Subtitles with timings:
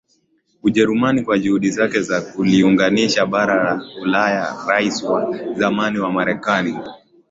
[0.63, 6.77] Ujerumani kwa juhudi zake za kuliunganisha bara la UlayaRais wa zamani wa Marekani